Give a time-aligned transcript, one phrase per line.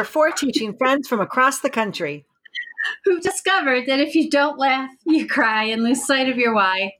[0.00, 2.24] We're four teaching friends from across the country
[3.04, 6.94] who've discovered that if you don't laugh, you cry and lose sight of your why.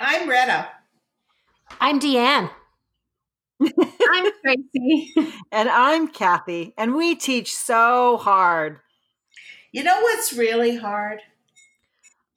[0.00, 0.66] I'm Retta.
[1.80, 2.50] I'm Deanne.
[3.60, 5.14] I'm Tracy.
[5.52, 6.74] And I'm Kathy.
[6.76, 8.80] And we teach so hard.
[9.70, 11.20] You know what's really hard?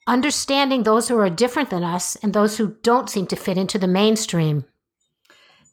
[0.05, 3.79] Understanding those who are different than us and those who don't seem to fit into
[3.79, 4.65] the mainstream.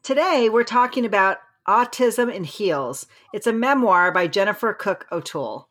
[0.03, 1.37] Today, we're talking about
[1.69, 3.07] Autism in Heels.
[3.33, 5.69] It's a memoir by Jennifer Cook O'Toole.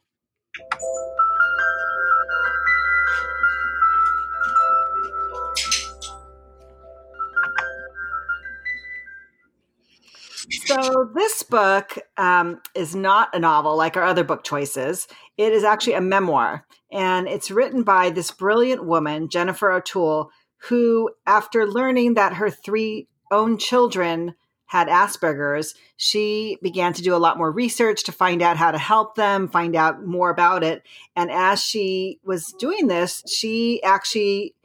[10.65, 15.07] So, this book um, is not a novel like our other book choices.
[15.37, 20.29] It is actually a memoir, and it's written by this brilliant woman, Jennifer O'Toole,
[20.69, 24.35] who, after learning that her three own children
[24.71, 28.77] had Asperger's, she began to do a lot more research to find out how to
[28.77, 30.81] help them, find out more about it.
[31.13, 34.55] And as she was doing this, she actually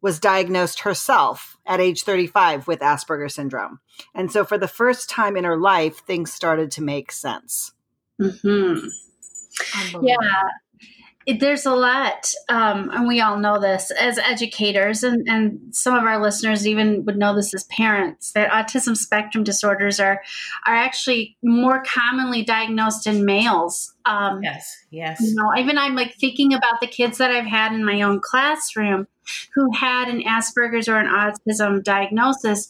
[0.00, 3.78] was diagnosed herself at age 35 with Asperger syndrome.
[4.16, 7.70] And so for the first time in her life, things started to make sense.
[8.20, 8.88] Mm-hmm.
[10.02, 10.16] Yeah.
[11.26, 15.94] It, there's a lot, um, and we all know this as educators, and, and some
[15.94, 18.32] of our listeners even would know this as parents.
[18.32, 20.22] That autism spectrum disorders are
[20.66, 23.94] are actually more commonly diagnosed in males.
[24.04, 25.20] Um, yes, yes.
[25.20, 28.20] You know, even I'm like thinking about the kids that I've had in my own
[28.20, 29.06] classroom
[29.54, 32.68] who had an Asperger's or an autism diagnosis.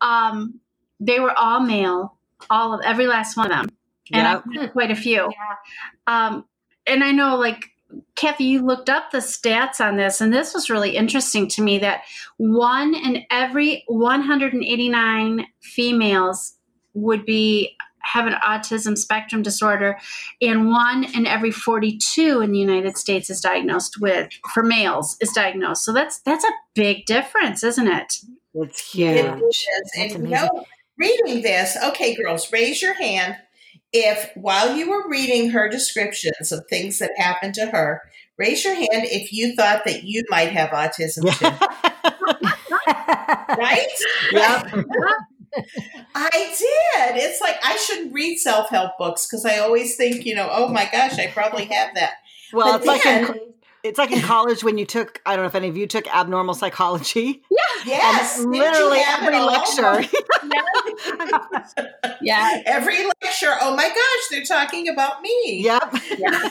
[0.00, 0.60] Um,
[1.00, 2.16] they were all male,
[2.50, 3.76] all of every last one of them,
[4.12, 4.42] and yep.
[4.46, 5.30] I've had quite a few.
[5.30, 5.56] Yeah.
[6.06, 6.44] Um,
[6.86, 7.70] and I know, like
[8.16, 11.78] Kathy, you looked up the stats on this, and this was really interesting to me
[11.78, 12.02] that
[12.36, 16.56] one in every 189 females
[16.94, 19.98] would be have an autism spectrum disorder,
[20.40, 25.30] and one in every 42 in the United States is diagnosed with for males is
[25.32, 25.84] diagnosed.
[25.84, 28.14] So that's that's a big difference, isn't it?
[28.54, 29.16] It's huge.
[29.16, 30.14] It is.
[30.14, 30.64] And you know,
[30.98, 33.36] reading this, okay, girls, raise your hand
[33.94, 38.02] if while you were reading her descriptions of things that happened to her,
[38.36, 41.46] raise your hand if you thought that you might have autism too.
[43.56, 43.86] right?
[44.32, 44.84] Yep.
[46.16, 47.22] I did.
[47.22, 50.66] It's like I shouldn't read self help books because I always think, you know, oh
[50.68, 52.14] my gosh, I probably have that.
[52.52, 53.42] Well, but it's then, like in,
[53.84, 56.12] it's like in college when you took I don't know if any of you took
[56.12, 57.42] abnormal psychology.
[57.50, 57.58] Yeah.
[57.84, 58.40] Yes.
[58.40, 60.02] And literally every lecture.
[62.22, 62.62] yeah.
[62.64, 63.54] Every lecture.
[63.60, 65.62] Oh my gosh, they're talking about me.
[65.62, 65.94] Yep.
[66.18, 66.50] Yeah.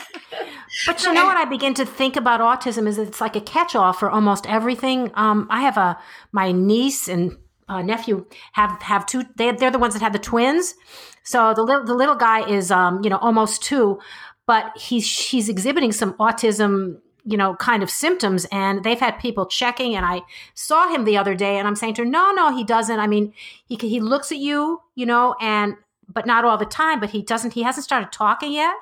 [0.86, 3.94] but you know what I begin to think about autism is it's like a catch-all
[3.94, 5.12] for almost everything.
[5.16, 5.98] Um, I have a
[6.32, 7.36] my niece and
[7.68, 9.24] uh, nephew have have two.
[9.38, 10.76] They they're the ones that had the twins.
[11.24, 14.00] So the little the little guy is um you know almost two,
[14.46, 18.46] but he's he's exhibiting some autism you know, kind of symptoms.
[18.52, 19.96] And they've had people checking.
[19.96, 20.22] And I
[20.54, 23.00] saw him the other day and I'm saying to her, no, no, he doesn't.
[23.00, 23.34] I mean,
[23.66, 25.76] he, he looks at you, you know, and,
[26.12, 28.76] but not all the time, but he doesn't, he hasn't started talking yet.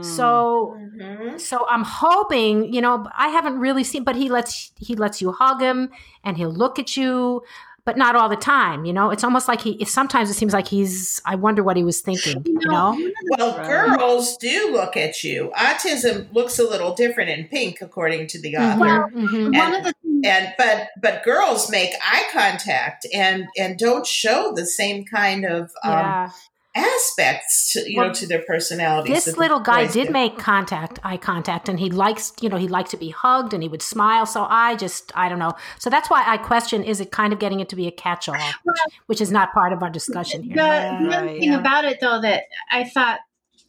[0.00, 1.36] So, mm-hmm.
[1.36, 5.32] so I'm hoping, you know, I haven't really seen, but he lets, he lets you
[5.32, 5.90] hug him
[6.22, 7.42] and he'll look at you
[7.84, 8.84] but not all the time.
[8.84, 9.84] You know, it's almost like he.
[9.84, 11.20] Sometimes it seems like he's.
[11.24, 12.42] I wonder what he was thinking.
[12.44, 13.12] You know.
[13.36, 15.52] Well, girls do look at you.
[15.56, 18.82] Autism looks a little different in pink, according to the mm-hmm.
[18.82, 19.10] author.
[19.14, 19.54] Mm-hmm.
[19.54, 25.44] And, and but but girls make eye contact and and don't show the same kind
[25.44, 26.30] of um, yeah
[26.74, 29.24] aspects to you well, know to their personalities.
[29.24, 30.12] This little guy did do.
[30.12, 33.62] make contact, eye contact, and he likes you know he liked to be hugged and
[33.62, 34.26] he would smile.
[34.26, 35.52] So I just I don't know.
[35.78, 38.36] So that's why I question: is it kind of getting it to be a catch-all,
[38.64, 40.56] which, which is not part of our discussion here.
[40.56, 41.60] The, the thing yeah.
[41.60, 43.20] about it though that I thought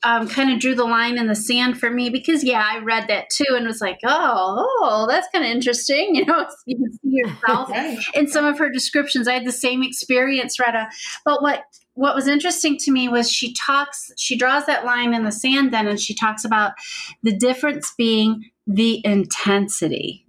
[0.05, 3.07] um, kind of drew the line in the sand for me because yeah, I read
[3.07, 6.15] that too and was like, oh, oh, that's kind of interesting.
[6.15, 7.69] You know, you can see yourself
[8.13, 9.27] in some of her descriptions.
[9.27, 10.87] I had the same experience, Retta.
[11.25, 11.63] But what
[11.95, 15.73] what was interesting to me was she talks, she draws that line in the sand
[15.73, 16.73] then, and she talks about
[17.23, 20.25] the difference being the intensity.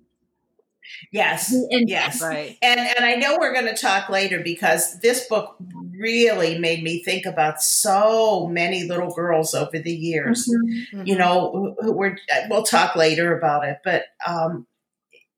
[1.12, 1.54] Yes.
[1.70, 2.22] Yes.
[2.22, 2.56] Right.
[2.62, 5.56] And and I know we're going to talk later because this book
[5.98, 10.48] really made me think about so many little girls over the years.
[10.48, 11.06] Mm-hmm.
[11.06, 12.18] You know, who were
[12.50, 14.66] we'll talk later about it, but um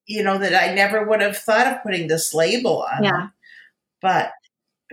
[0.07, 3.05] you know that I never would have thought of putting this label on.
[3.05, 3.27] Yeah.
[4.01, 4.33] But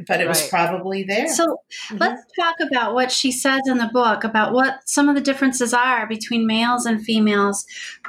[0.07, 0.27] but it right.
[0.27, 1.27] was probably there.
[1.27, 1.97] So mm-hmm.
[1.97, 5.74] let's talk about what she says in the book about what some of the differences
[5.74, 7.65] are between males and females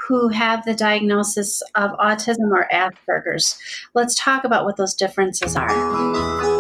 [0.09, 3.59] who have the diagnosis of autism or Asperger's.
[3.95, 6.56] Let's talk about what those differences are.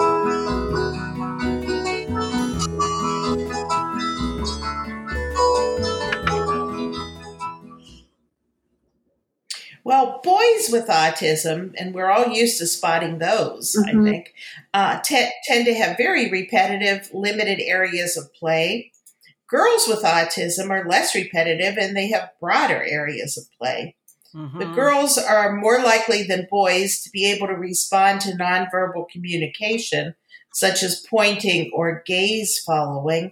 [9.86, 14.00] Well, boys with autism, and we're all used to spotting those, mm-hmm.
[14.00, 14.34] I think,
[14.74, 18.90] uh, t- tend to have very repetitive, limited areas of play.
[19.48, 23.94] Girls with autism are less repetitive and they have broader areas of play.
[24.34, 24.58] Mm-hmm.
[24.58, 30.16] The girls are more likely than boys to be able to respond to nonverbal communication,
[30.52, 33.30] such as pointing or gaze following,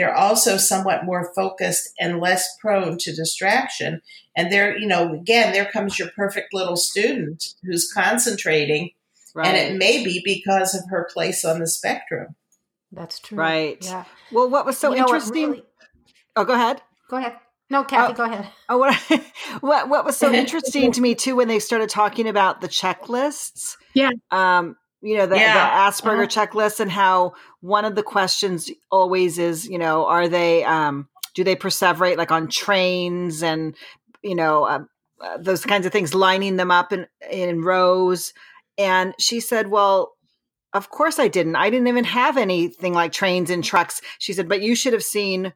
[0.00, 4.00] they're also somewhat more focused and less prone to distraction.
[4.34, 8.92] And there, you know, again, there comes your perfect little student who's concentrating.
[9.34, 9.46] Right.
[9.46, 12.34] And it may be because of her place on the spectrum.
[12.90, 13.36] That's true.
[13.36, 13.76] Right.
[13.82, 14.04] Yeah.
[14.32, 15.50] Well, what was so you interesting?
[15.50, 15.64] Really...
[16.34, 16.80] Oh, go ahead.
[17.10, 17.34] Go ahead.
[17.68, 18.48] No, Kathy, oh, go ahead.
[18.70, 18.94] Oh, what,
[19.60, 23.76] what what was so interesting to me too when they started talking about the checklists?
[23.92, 24.12] Yeah.
[24.30, 25.54] Um, you know the, yeah.
[25.54, 26.46] the asperger uh-huh.
[26.46, 31.44] checklist and how one of the questions always is you know are they um do
[31.44, 33.74] they perseverate like on trains and
[34.22, 34.80] you know uh,
[35.22, 38.32] uh, those kinds of things lining them up in in rows
[38.78, 40.12] and she said well
[40.72, 44.48] of course i didn't i didn't even have anything like trains and trucks she said
[44.48, 45.52] but you should have seen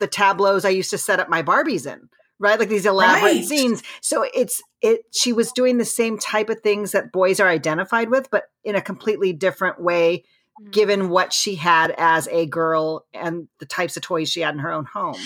[0.00, 2.58] the tableaus i used to set up my barbies in right?
[2.58, 3.44] Like these elaborate right.
[3.44, 3.82] scenes.
[4.00, 8.10] So it's it she was doing the same type of things that boys are identified
[8.10, 10.24] with, but in a completely different way,
[10.60, 10.70] mm-hmm.
[10.70, 14.60] given what she had as a girl and the types of toys she had in
[14.60, 15.16] her own home.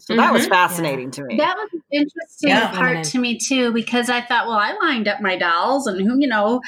[0.00, 0.34] So that mm-hmm.
[0.34, 1.12] was fascinating yeah.
[1.12, 1.36] to me.
[1.38, 2.72] That was an interesting yeah.
[2.72, 6.18] part to me too, because I thought, well, I lined up my dolls and who,
[6.20, 6.60] you know,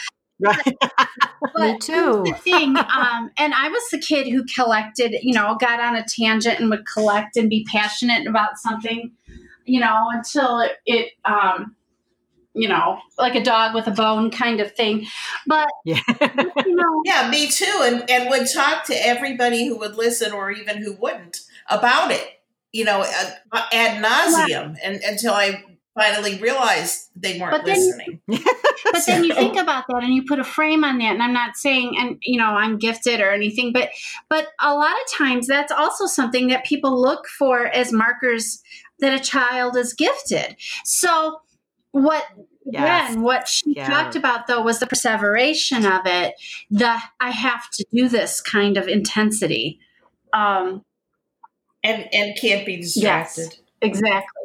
[0.43, 0.79] Right.
[1.57, 2.23] Me too.
[2.25, 6.05] The thing, um, and I was the kid who collected, you know, got on a
[6.05, 9.13] tangent and would collect and be passionate about something
[9.65, 11.75] you know, until it, it um,
[12.55, 15.07] you know, like a dog with a bone kind of thing.
[15.47, 16.01] But yeah,
[16.67, 20.51] you know, yeah, me too, and and would talk to everybody who would listen or
[20.51, 22.27] even who wouldn't about it.
[22.73, 23.39] You know, ad,
[23.73, 24.75] ad nauseum, yeah.
[24.85, 25.65] and until I
[25.95, 28.21] finally realized they weren't but then, listening.
[28.29, 31.33] but then you think about that and you put a frame on that and I'm
[31.33, 33.91] not saying and you know I'm gifted or anything but
[34.29, 38.63] but a lot of times that's also something that people look for as markers
[39.01, 40.57] that a child is gifted.
[40.85, 41.41] So
[41.93, 42.25] what
[42.65, 43.11] yes.
[43.11, 43.89] again what she yeah.
[43.89, 46.35] talked about though was the perseveration of it,
[46.71, 49.81] the I have to do this kind of intensity.
[50.33, 50.85] Um
[51.83, 53.49] and and can't be distracted.
[53.51, 54.43] Yes, exactly.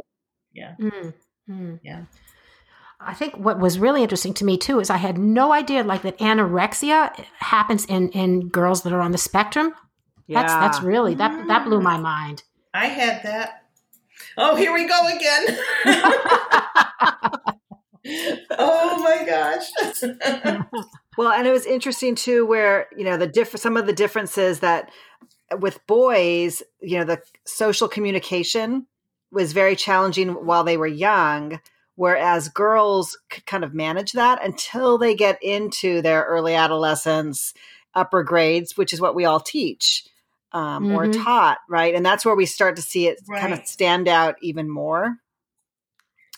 [0.54, 0.75] Yeah.
[0.80, 1.75] Mm-hmm.
[1.84, 2.06] Yeah.
[3.00, 6.02] I think what was really interesting to me too is I had no idea like
[6.04, 9.74] that anorexia happens in in girls that are on the spectrum.
[10.28, 10.42] Yeah.
[10.42, 12.44] That's that's really that that blew my mind.
[12.74, 13.64] I had that.
[14.37, 15.57] Oh, here we go again.
[18.57, 19.65] oh my gosh.
[21.17, 24.59] well, and it was interesting too, where you know the diff- some of the differences
[24.59, 24.91] that
[25.59, 28.87] with boys, you know, the social communication
[29.31, 31.59] was very challenging while they were young,
[31.95, 37.53] whereas girls could kind of manage that until they get into their early adolescence,
[37.93, 40.05] upper grades, which is what we all teach
[40.56, 40.96] um, mm-hmm.
[40.96, 41.94] or taught, right?
[41.94, 43.42] And that's where we start to see it right.
[43.42, 45.18] kind of stand out even more.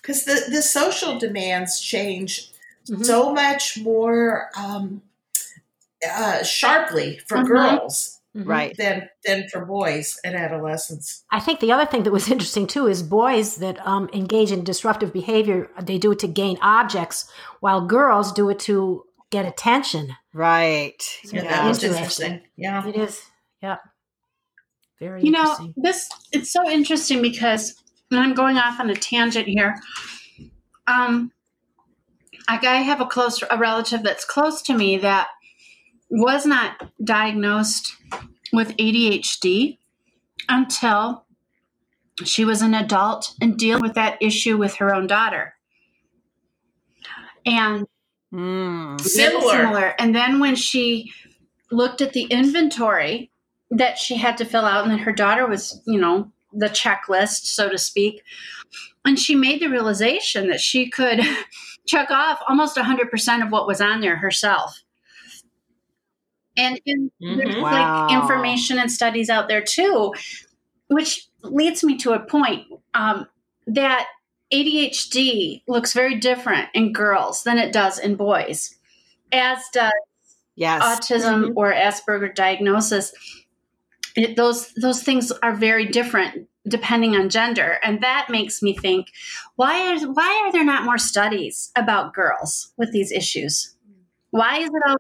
[0.01, 2.51] Because the, the social demands change
[2.89, 3.03] mm-hmm.
[3.03, 5.03] so much more um,
[6.09, 7.47] uh, sharply for mm-hmm.
[7.47, 8.15] girls.
[8.35, 8.49] Mm-hmm.
[8.49, 8.77] Right.
[8.77, 11.23] Than than for boys and adolescents.
[11.31, 14.63] I think the other thing that was interesting too is boys that um, engage in
[14.63, 17.31] disruptive behavior, they do it to gain objects,
[17.61, 20.15] while girls do it to get attention.
[20.35, 21.01] Right.
[21.23, 22.41] So yeah, that was interesting.
[22.55, 22.85] Yeah.
[22.85, 23.23] It is.
[23.63, 23.77] Yeah.
[24.99, 27.75] Very you know this it's so interesting because
[28.11, 29.75] I'm going off on a tangent here.
[30.87, 31.31] Um,
[32.47, 35.27] I have a close a relative that's close to me that
[36.09, 37.95] was not diagnosed
[38.53, 39.77] with ADHD
[40.47, 41.25] until
[42.23, 45.53] she was an adult and dealing with that issue with her own daughter.
[47.45, 47.85] And
[48.33, 49.51] mm, similar.
[49.51, 49.95] similar.
[49.99, 51.11] And then when she
[51.71, 53.31] looked at the inventory
[53.71, 57.45] that she had to fill out, and then her daughter was, you know, the checklist,
[57.45, 58.23] so to speak.
[59.05, 61.21] And she made the realization that she could
[61.87, 64.81] check off almost 100% of what was on there herself.
[66.57, 67.37] And, and mm-hmm.
[67.37, 68.07] there's wow.
[68.07, 70.13] like information and studies out there too,
[70.89, 73.27] which leads me to a point um,
[73.67, 74.07] that
[74.51, 78.75] ADHD looks very different in girls than it does in boys,
[79.31, 79.91] as does
[80.55, 80.81] yes.
[80.81, 81.57] autism mm-hmm.
[81.57, 83.13] or Asperger diagnosis
[84.17, 89.07] it, those those things are very different depending on gender and that makes me think
[89.55, 93.75] why are why are there not more studies about girls with these issues
[94.31, 94.97] why is it all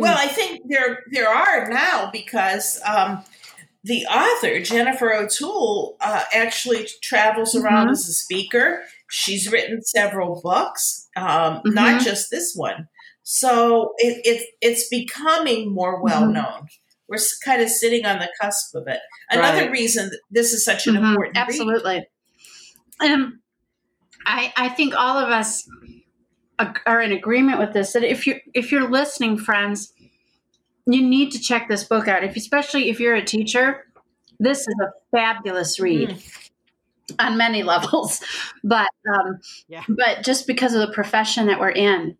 [0.00, 3.22] well i think there there are now because um,
[3.86, 7.92] the author, Jennifer O'Toole, uh, actually travels around mm-hmm.
[7.92, 8.82] as a speaker.
[9.08, 11.72] She's written several books, um, mm-hmm.
[11.72, 12.88] not just this one.
[13.22, 16.32] So it, it it's becoming more well mm-hmm.
[17.08, 17.18] Known.
[17.18, 19.00] We're kind of sitting on the cusp of it.
[19.30, 19.70] Another right.
[19.70, 21.04] reason this is such an mm-hmm.
[21.04, 22.06] important absolutely.
[23.00, 23.40] Um,
[24.24, 25.68] I I think all of us
[26.86, 27.92] are in agreement with this.
[27.92, 29.92] That if you if you're listening, friends,
[30.86, 32.24] you need to check this book out.
[32.24, 33.84] If especially if you're a teacher,
[34.38, 36.10] this is a fabulous read.
[36.10, 36.42] Mm.
[37.20, 38.20] On many levels,
[38.64, 39.84] but um, yeah.
[39.88, 42.18] but just because of the profession that we're in,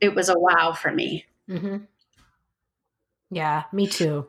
[0.00, 1.26] it was a wow for me.
[1.50, 1.84] Mm-hmm.
[3.32, 4.26] Yeah, me too.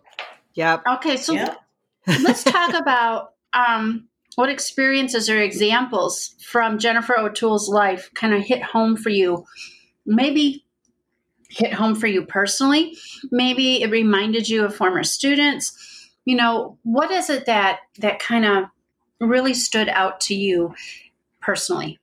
[0.53, 0.83] Yep.
[0.95, 1.59] Okay, so yep.
[2.21, 8.63] let's talk about um, what experiences or examples from Jennifer O'Toole's life kind of hit
[8.63, 9.45] home for you.
[10.05, 10.65] Maybe
[11.49, 12.95] hit home for you personally.
[13.29, 16.09] Maybe it reminded you of former students.
[16.23, 18.63] You know, what is it that that kind of
[19.19, 20.73] really stood out to you
[21.41, 21.99] personally?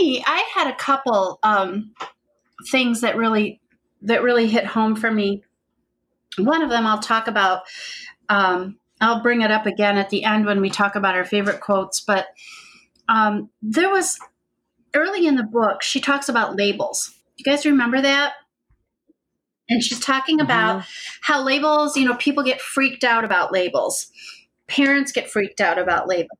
[0.00, 1.92] Me, I had a couple um,
[2.70, 3.60] things that really
[4.02, 5.42] that really hit home for me.
[6.36, 7.62] One of them I'll talk about.
[8.28, 11.60] Um, I'll bring it up again at the end when we talk about our favorite
[11.60, 12.00] quotes.
[12.00, 12.26] But
[13.08, 14.18] um, there was
[14.94, 17.14] early in the book, she talks about labels.
[17.36, 18.34] You guys remember that?
[19.68, 20.88] And she's talking about mm-hmm.
[21.22, 24.10] how labels, you know, people get freaked out about labels.
[24.66, 26.38] Parents get freaked out about labels.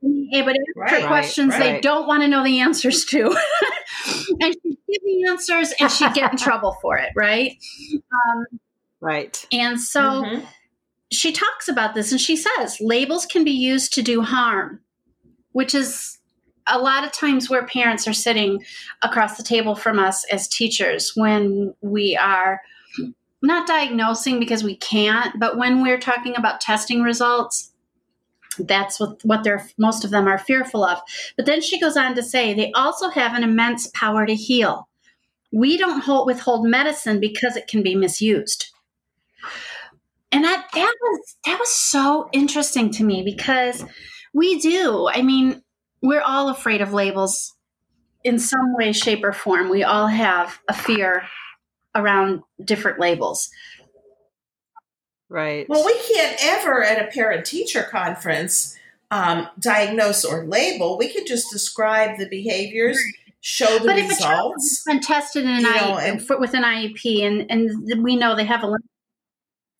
[0.00, 1.72] Yeah, but right, questions right, right.
[1.74, 3.26] they don't want to know the answers to.
[4.40, 7.56] and she'd give the answers and she'd get in trouble for it, right?
[7.94, 8.60] Um,
[9.00, 9.46] right.
[9.52, 10.44] And so mm-hmm.
[11.10, 14.80] she talks about this and she says labels can be used to do harm,
[15.52, 16.18] which is
[16.66, 18.64] a lot of times where parents are sitting
[19.02, 22.60] across the table from us as teachers when we are
[23.42, 27.71] not diagnosing because we can't, but when we're talking about testing results
[28.58, 30.98] that's what, what they're most of them are fearful of.
[31.36, 34.88] But then she goes on to say they also have an immense power to heal.
[35.52, 38.70] We don't hold, withhold medicine because it can be misused.
[40.30, 43.84] And that that was that was so interesting to me because
[44.32, 45.08] we do.
[45.12, 45.62] I mean,
[46.00, 47.54] we're all afraid of labels
[48.24, 49.68] in some way, shape, or form.
[49.68, 51.24] We all have a fear
[51.94, 53.50] around different labels.
[55.32, 55.66] Right.
[55.66, 58.78] Well, we can't ever at a parent teacher conference
[59.10, 60.98] um, diagnose or label.
[60.98, 63.02] We can just describe the behaviors,
[63.40, 64.12] show the but results.
[64.12, 68.04] If a child has been tested in an know, and, with an IEP, and, and
[68.04, 68.76] we know they have a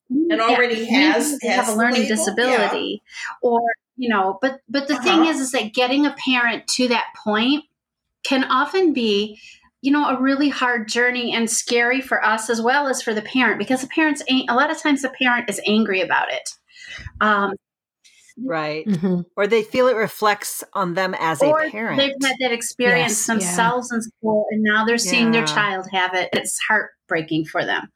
[0.09, 3.49] and already yeah, has, has have a learning label, disability, yeah.
[3.51, 3.61] or
[3.99, 5.03] you know, but but the uh-huh.
[5.03, 7.65] thing is, is that getting a parent to that point
[8.25, 9.39] can often be
[9.83, 13.21] you know a really hard journey and scary for us as well as for the
[13.21, 16.49] parent because the parents ain't a lot of times the parent is angry about it
[17.21, 17.53] um,
[18.43, 19.21] right mm-hmm.
[19.37, 23.27] or they feel it reflects on them as a parent they've had that experience yes,
[23.27, 23.97] themselves yeah.
[23.97, 25.33] in school and now they're seeing yeah.
[25.33, 27.89] their child have it it's heartbreaking for them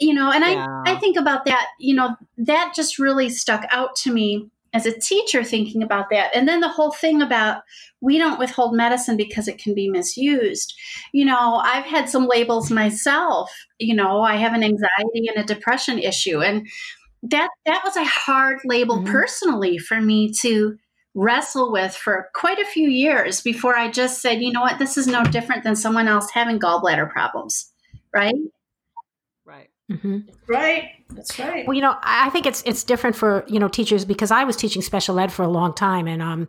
[0.00, 0.66] you know and yeah.
[0.84, 4.84] i i think about that you know that just really stuck out to me as
[4.84, 6.34] a teacher thinking about that.
[6.34, 7.62] And then the whole thing about
[8.00, 10.74] we don't withhold medicine because it can be misused.
[11.12, 13.50] You know, I've had some labels myself.
[13.78, 16.42] You know, I have an anxiety and a depression issue.
[16.42, 16.66] And
[17.22, 19.12] that that was a hard label mm-hmm.
[19.12, 20.76] personally for me to
[21.14, 24.98] wrestle with for quite a few years before I just said, you know what, this
[24.98, 27.72] is no different than someone else having gallbladder problems.
[28.12, 28.34] Right.
[29.94, 30.18] Mm-hmm.
[30.46, 30.90] Right.
[31.10, 31.66] That's right.
[31.66, 34.56] Well, you know, I think it's it's different for you know teachers because I was
[34.56, 36.48] teaching special ed for a long time, and um,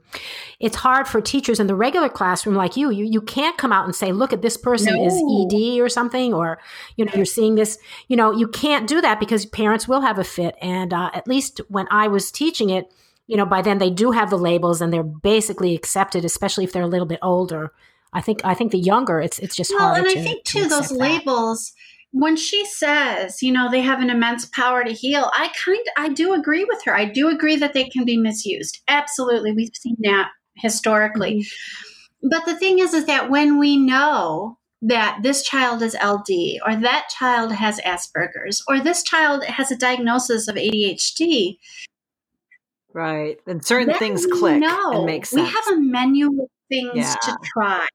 [0.60, 2.90] it's hard for teachers in the regular classroom like you.
[2.90, 5.06] You you can't come out and say, "Look at this person no.
[5.06, 6.60] is ED or something," or
[6.96, 7.78] you know, you're seeing this.
[8.08, 10.56] You know, you can't do that because parents will have a fit.
[10.62, 12.92] And uh, at least when I was teaching it,
[13.28, 16.72] you know, by then they do have the labels and they're basically accepted, especially if
[16.72, 17.72] they're a little bit older.
[18.14, 20.68] I think I think the younger, it's it's just well, and I to, think too
[20.68, 21.72] those labels.
[21.72, 25.86] That when she says, you know, they have an immense power to heal, I kind
[25.98, 26.96] I do agree with her.
[26.96, 28.82] I do agree that they can be misused.
[28.88, 29.52] Absolutely.
[29.52, 31.42] We've seen that historically.
[31.42, 32.30] Mm-hmm.
[32.30, 36.78] But the thing is is that when we know that this child is LD or
[36.78, 41.58] that child has Asperger's or this child has a diagnosis of ADHD,
[42.94, 43.38] right.
[43.46, 44.92] And certain things click know.
[44.94, 45.50] and make sense.
[45.50, 47.14] We have a menu of things yeah.
[47.24, 47.86] to try.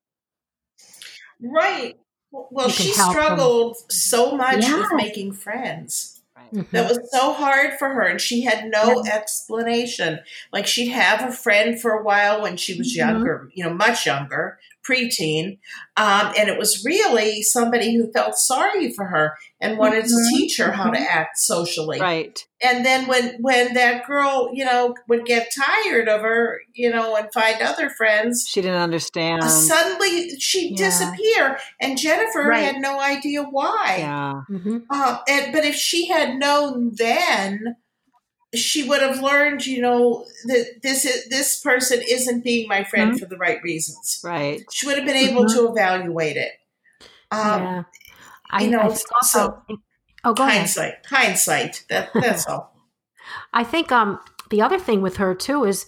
[1.41, 1.97] Right.
[2.32, 3.84] Well, she struggled them.
[3.88, 4.76] so much yeah.
[4.76, 6.20] with making friends.
[6.37, 6.52] Right.
[6.52, 6.76] mm-hmm.
[6.76, 9.14] that was so hard for her, and she had no yeah.
[9.14, 10.20] explanation.
[10.52, 13.08] Like she'd have a friend for a while when she was mm-hmm.
[13.08, 14.58] younger, you know, much younger,
[14.88, 15.58] preteen,
[15.96, 20.34] um, and it was really somebody who felt sorry for her and wanted mm-hmm.
[20.34, 21.06] to teach her how to mm-hmm.
[21.08, 22.00] act socially.
[22.00, 22.44] Right.
[22.62, 27.16] And then when when that girl, you know, would get tired of her, you know,
[27.16, 29.44] and find other friends, she didn't understand.
[29.44, 30.87] Suddenly, she'd yeah.
[30.87, 32.64] disappear, and Jennifer right.
[32.64, 33.96] had no idea why.
[33.99, 34.42] Yeah.
[34.50, 34.78] Mm-hmm.
[34.90, 37.76] Uh, and but if she had known then
[38.54, 43.12] she would have learned, you know, that this is, this person isn't being my friend
[43.12, 43.19] mm-hmm.
[43.19, 44.21] for the right reasons.
[44.25, 44.62] Right.
[44.73, 45.59] She would have been able mm-hmm.
[45.59, 46.52] to evaluate it.
[47.30, 47.83] Um, yeah.
[48.50, 49.62] I, you know, I so
[50.25, 51.26] oh, go hindsight, ahead.
[51.26, 51.85] hindsight.
[51.88, 52.75] That, that's all.
[53.52, 54.19] I think um,
[54.50, 55.87] the other thing with her too is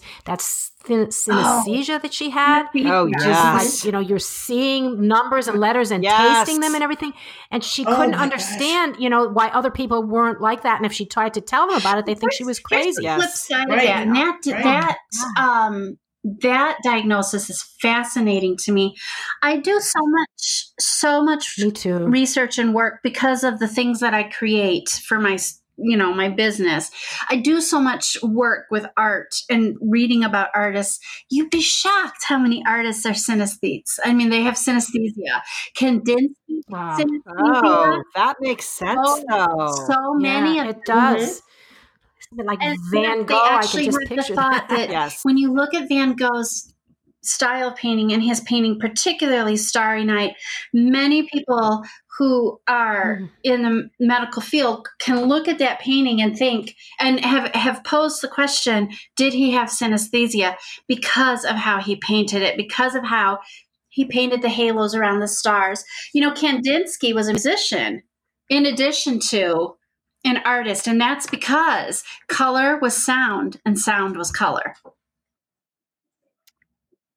[0.83, 1.99] that synesthesia oh.
[1.99, 2.67] that she had.
[2.75, 6.47] Oh yes, like, you know, you're seeing numbers and letters and yes.
[6.47, 7.13] tasting them and everything,
[7.51, 9.01] and she oh, couldn't understand, gosh.
[9.01, 10.77] you know, why other people weren't like that.
[10.77, 13.03] And if she tried to tell them about it, they think she was crazy.
[13.03, 13.17] Yes.
[13.17, 13.79] Flip side right.
[13.79, 14.63] of that, and that right.
[14.63, 15.97] that um
[16.41, 18.95] that diagnosis is fascinating to me.
[19.41, 22.07] I do so much, so much me too.
[22.07, 25.37] research and work because of the things that I create for my
[25.77, 26.91] you know my business
[27.29, 30.99] i do so much work with art and reading about artists
[31.29, 35.41] you'd be shocked how many artists are synesthetes i mean they have synesthesia
[35.75, 36.97] kandinsky wow.
[36.97, 37.21] synesthesia.
[37.39, 41.41] oh that makes sense so, though so many yeah, of it does
[42.33, 42.47] mm-hmm.
[42.47, 44.67] like and van gogh i could just picture that.
[44.69, 45.19] that yes.
[45.23, 46.72] when you look at van gogh's
[47.23, 50.35] style of painting and his painting, particularly Starry Night,
[50.73, 51.83] many people
[52.17, 53.29] who are mm.
[53.43, 58.21] in the medical field can look at that painting and think and have have posed
[58.21, 60.55] the question did he have synesthesia?
[60.87, 63.39] Because of how he painted it because of how
[63.89, 65.83] he painted the halos around the stars.
[66.13, 68.03] You know kandinsky was a musician
[68.49, 69.75] in addition to
[70.25, 74.75] an artist and that's because color was sound and sound was color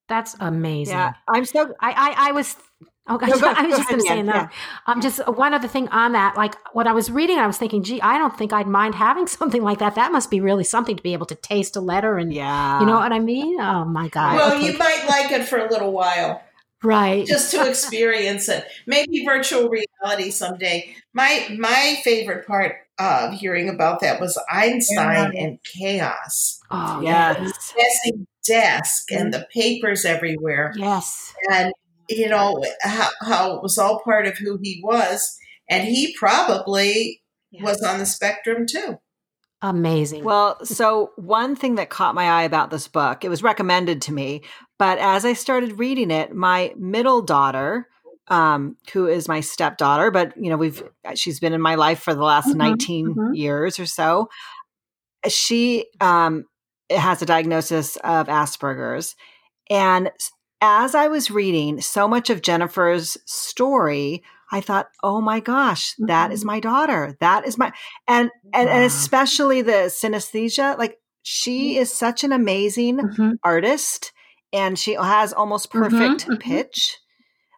[0.08, 0.94] that's amazing.
[0.94, 1.74] Yeah, I'm so.
[1.80, 2.56] I I, I was.
[3.08, 4.52] Oh gosh, no, I was just going to say that.
[4.52, 4.92] Yeah.
[4.92, 6.36] Um, just one other thing on that.
[6.36, 9.26] Like what I was reading, I was thinking, gee, I don't think I'd mind having
[9.26, 9.94] something like that.
[9.94, 12.86] That must be really something to be able to taste a letter and yeah, you
[12.86, 13.60] know what I mean.
[13.60, 14.36] Oh my god.
[14.36, 14.66] Well, okay.
[14.72, 16.42] you might like it for a little while,
[16.82, 17.26] right?
[17.26, 18.64] Just to experience it.
[18.86, 20.94] Maybe virtual reality someday.
[21.12, 25.42] My my favorite part of hearing about that was Einstein yeah.
[25.42, 26.60] and chaos.
[26.70, 27.74] Oh yes,
[28.46, 30.72] desk and the papers everywhere.
[30.76, 31.34] Yes.
[31.50, 31.72] And,
[32.08, 35.36] you know, how, how it was all part of who he was.
[35.68, 37.62] And he probably yes.
[37.62, 38.98] was on the spectrum too.
[39.62, 40.22] Amazing.
[40.22, 44.12] Well, so one thing that caught my eye about this book, it was recommended to
[44.12, 44.42] me,
[44.78, 47.88] but as I started reading it, my middle daughter,
[48.28, 50.82] um, who is my stepdaughter, but you know, we've
[51.14, 53.34] she's been in my life for the last mm-hmm, 19 mm-hmm.
[53.34, 54.28] years or so.
[55.26, 56.44] She um
[56.90, 59.16] has a diagnosis of Asperger's.
[59.70, 60.10] And
[60.60, 66.32] as I was reading so much of Jennifer's story, I thought, "Oh my gosh, that
[66.32, 66.46] is mm-hmm.
[66.46, 67.16] my daughter.
[67.20, 67.72] That is my
[68.06, 70.78] and and, and especially the synesthesia.
[70.78, 71.82] Like she mm-hmm.
[71.82, 73.30] is such an amazing mm-hmm.
[73.42, 74.12] artist,
[74.52, 76.36] and she has almost mm-hmm, perfect mm-hmm.
[76.36, 76.98] pitch.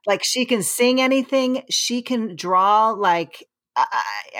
[0.07, 1.65] Like she can sing anything.
[1.71, 3.47] She can draw like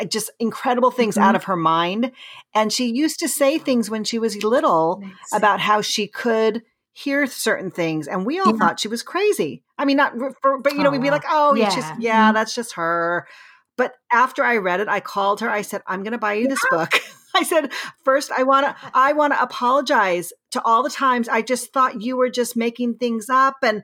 [0.01, 1.25] uh, just incredible things mm-hmm.
[1.25, 2.13] out of her mind.
[2.55, 6.63] And she used to say things when she was little about how she could
[6.99, 8.59] hear certain things, and we all yeah.
[8.59, 9.63] thought she was crazy.
[9.79, 12.35] I mean, not for, but you know, we'd be like, "Oh, yeah, just, yeah, mm-hmm.
[12.35, 13.29] that's just her."
[13.77, 15.49] But after I read it, I called her.
[15.49, 17.01] I said, "I'm going to buy you this book."
[17.35, 17.71] I said,
[18.05, 22.03] first, I want to, I want to apologize to all the times I just thought
[22.03, 23.83] you were just making things up, and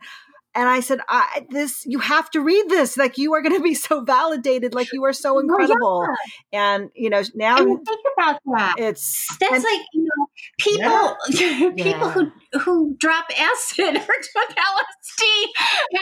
[0.55, 2.97] and I said, I, "This you have to read this.
[2.97, 4.75] Like you are going to be so validated.
[4.75, 6.15] Like you are so incredible." Oh,
[6.53, 6.75] yeah.
[6.75, 7.87] And you know now think
[8.17, 8.75] about that.
[8.79, 10.27] It's that's and, like you know
[10.59, 11.71] people yeah.
[11.77, 12.13] people yeah.
[12.13, 15.23] who who drop acid or took LSD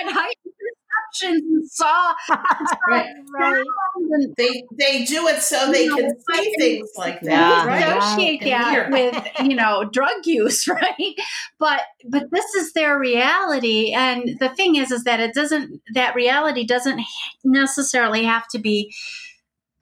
[0.01, 0.33] and high
[0.93, 2.15] perceptions and saw,
[2.89, 3.15] right.
[3.33, 3.65] right.
[4.11, 7.67] And they they do it so they know, can see things like that.
[7.67, 7.97] Right?
[7.99, 11.15] Associate that with you know drug use, right?
[11.59, 16.15] But but this is their reality, and the thing is, is that it doesn't that
[16.15, 17.01] reality doesn't
[17.45, 18.93] necessarily have to be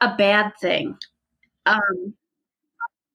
[0.01, 0.97] a bad thing.
[1.67, 2.15] Um,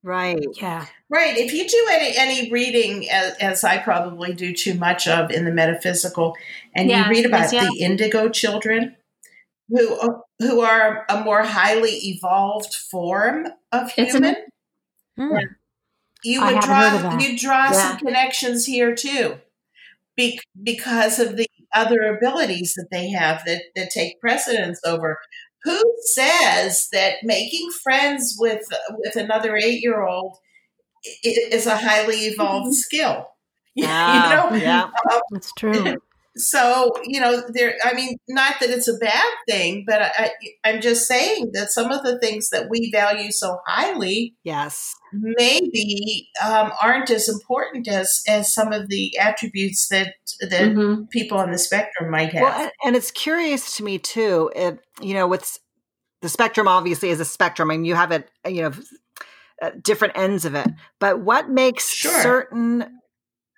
[0.05, 0.45] Right.
[0.61, 0.85] Yeah.
[1.09, 1.35] Right.
[1.35, 5.45] If you do any any reading, as, as I probably do too much of in
[5.45, 6.35] the metaphysical,
[6.75, 8.97] and you read about yes, the indigo children,
[9.67, 14.35] who who are a more highly evolved form of human,
[15.17, 15.37] hmm.
[16.23, 17.71] you would draw you draw yeah.
[17.71, 19.37] some connections here too,
[20.15, 25.17] be, because of the other abilities that they have that that take precedence over
[25.65, 30.37] who says that making friends with with another eight year old
[31.23, 32.73] is a highly evolved mm-hmm.
[32.73, 33.27] skill?
[33.77, 35.97] Yeah, you know, yeah, um, that's true.
[36.37, 37.75] So you know, there.
[37.83, 40.31] I mean, not that it's a bad thing, but I,
[40.65, 46.27] I'm just saying that some of the things that we value so highly, yes, maybe
[46.45, 51.03] um, aren't as important as as some of the attributes that that mm-hmm.
[51.05, 52.41] people on the spectrum might have.
[52.41, 54.51] Well, and it's curious to me too.
[54.53, 55.59] If you know, what's
[56.21, 58.73] the spectrum, obviously is a spectrum, and you have it, you know,
[59.81, 60.67] different ends of it.
[60.99, 62.21] But what makes sure.
[62.21, 62.99] certain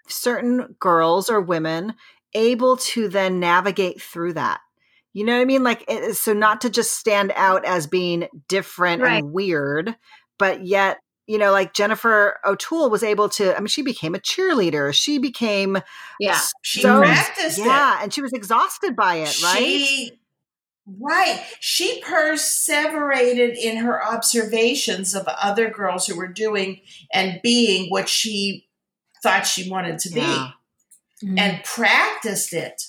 [0.08, 1.94] certain girls or women
[2.38, 4.62] able to then navigate through that?
[5.14, 5.64] You know what I mean?
[5.64, 9.24] Like, so not to just stand out as being different right.
[9.24, 9.96] and weird,
[10.38, 14.20] but yet you know, like Jennifer O'Toole was able to, I mean, she became a
[14.20, 14.94] cheerleader.
[14.94, 15.78] She became,
[16.22, 18.04] yeah, she so, practiced yeah, it.
[18.04, 20.12] and she was exhausted by it, right?
[20.88, 21.44] Right.
[21.60, 26.80] She perseverated in her observations of other girls who were doing
[27.14, 28.70] and being what she
[29.22, 30.26] thought she wanted to yeah.
[30.26, 30.54] be
[31.24, 31.38] mm-hmm.
[31.38, 32.82] and practiced it.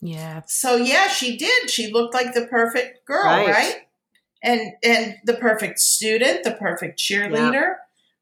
[0.00, 0.42] Yeah.
[0.46, 1.70] So, yeah, she did.
[1.70, 3.48] She looked like the perfect girl, right?
[3.48, 3.76] right?
[4.42, 7.74] and and the perfect student, the perfect cheerleader, yeah.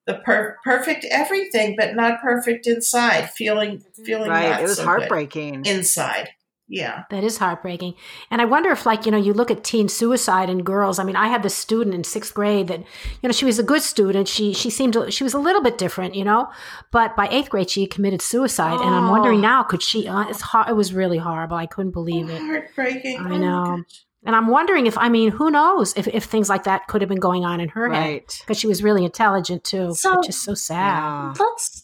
[0.07, 3.31] the per- perfect everything, but not perfect inside.
[3.31, 4.61] Feeling feeling right.
[4.61, 6.31] it was so heartbreaking inside.
[6.69, 7.05] Yeah.
[7.11, 7.95] That is heartbreaking.
[8.29, 10.99] And I wonder if, like, you know, you look at teen suicide in girls.
[10.99, 13.63] I mean, I had this student in sixth grade that, you know, she was a
[13.63, 14.27] good student.
[14.27, 16.49] She she seemed to, she was a little bit different, you know,
[16.91, 18.79] but by eighth grade she committed suicide.
[18.81, 18.85] Oh.
[18.85, 19.43] And I'm wondering oh.
[19.43, 20.09] now, could she?
[20.09, 20.69] Uh, it's hard.
[20.69, 21.57] It was really horrible.
[21.57, 22.41] I couldn't believe oh, it.
[22.41, 23.19] Heartbreaking.
[23.21, 23.79] I know.
[23.79, 23.83] Oh,
[24.25, 27.09] and I'm wondering if, I mean, who knows if, if things like that could have
[27.09, 28.03] been going on in her right.
[28.03, 29.95] head because she was really intelligent too.
[29.95, 30.79] So, which is so sad.
[30.79, 31.35] Yeah.
[31.39, 31.83] Let's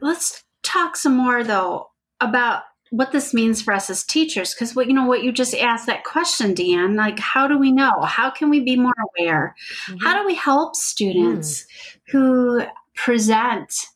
[0.00, 2.62] let's talk some more though about
[2.96, 5.86] what this means for us as teachers because what you know what you just asked
[5.86, 9.56] that question deanne like how do we know how can we be more aware
[9.88, 9.96] mm-hmm.
[10.04, 11.66] how do we help students mm.
[12.12, 12.62] who
[12.94, 13.86] present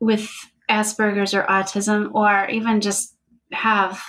[0.00, 0.30] with
[0.70, 3.14] asperger's or autism or even just
[3.52, 4.02] have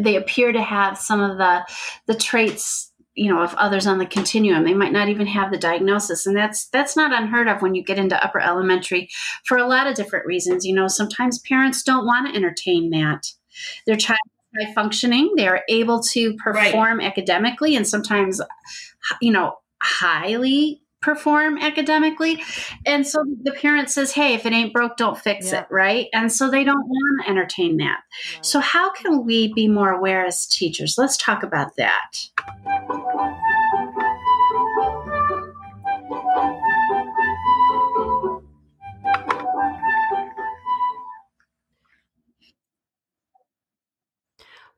[0.00, 1.62] they appear to have some of the
[2.06, 5.58] the traits you know of others on the continuum they might not even have the
[5.58, 9.08] diagnosis and that's that's not unheard of when you get into upper elementary
[9.44, 13.32] for a lot of different reasons you know sometimes parents don't want to entertain that
[13.86, 14.18] their child
[14.60, 17.06] is high functioning they are able to perform right.
[17.06, 18.40] academically and sometimes
[19.20, 22.42] you know highly perform academically.
[22.84, 25.60] And so the parent says, hey, if it ain't broke, don't fix yeah.
[25.60, 26.08] it, right?
[26.12, 28.00] And so they don't want to entertain that.
[28.34, 28.44] Right.
[28.44, 30.96] So, how can we be more aware as teachers?
[30.98, 32.18] Let's talk about that.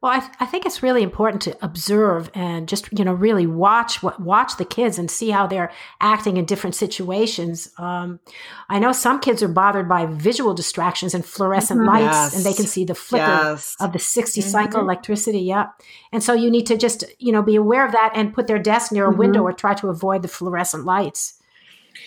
[0.00, 3.48] Well, I, th- I think it's really important to observe and just you know really
[3.48, 7.72] watch what watch the kids and see how they're acting in different situations.
[7.78, 8.20] Um,
[8.68, 11.88] I know some kids are bothered by visual distractions and fluorescent mm-hmm.
[11.88, 12.36] lights, yes.
[12.36, 13.74] and they can see the flicker yes.
[13.80, 14.48] of the 60 mm-hmm.
[14.48, 15.40] cycle electricity.
[15.40, 15.70] Yeah,
[16.12, 18.60] and so you need to just you know be aware of that and put their
[18.60, 19.18] desk near a mm-hmm.
[19.18, 21.42] window or try to avoid the fluorescent lights.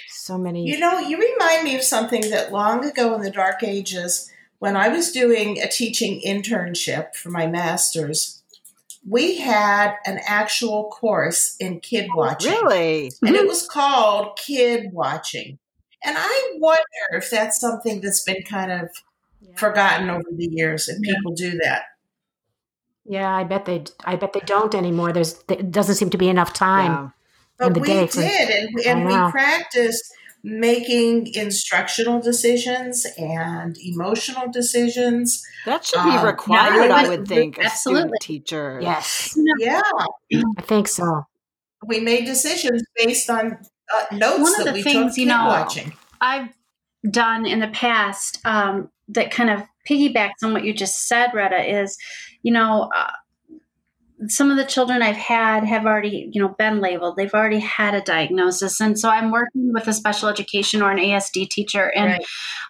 [0.07, 0.65] So many.
[0.65, 4.77] You know, you remind me of something that long ago in the dark ages when
[4.77, 8.43] I was doing a teaching internship for my master's,
[9.09, 12.51] we had an actual course in kid watching.
[12.51, 13.11] Really?
[13.23, 13.47] And it mm-hmm.
[13.47, 15.57] was called Kid Watching.
[16.03, 18.89] And I wonder if that's something that's been kind of
[19.41, 19.55] yeah.
[19.55, 21.85] forgotten over the years if people do that.
[23.03, 23.85] Yeah, I bet they.
[24.05, 25.11] I bet they don't anymore.
[25.11, 27.09] There's, there doesn't seem to be enough time yeah.
[27.57, 28.05] but in the we day.
[28.05, 35.43] For, did, and, and we practiced making instructional decisions and emotional decisions.
[35.65, 38.17] That should be um, required, I would think, absolutely.
[38.21, 38.79] teacher.
[38.81, 39.37] Yes.
[39.59, 39.81] Yeah.
[40.57, 41.23] I think so.
[41.85, 45.93] We made decisions based on uh, notes One of the things, you know, watching.
[46.19, 46.49] I've
[47.09, 51.81] done in the past um, that kind of piggybacks on what you just said, Retta,
[51.81, 51.97] is,
[52.43, 53.11] you know, uh,
[54.27, 57.15] some of the children I've had have already, you know, been labeled.
[57.15, 60.97] They've already had a diagnosis, and so I'm working with a special education or an
[60.97, 62.25] ASD teacher, and right.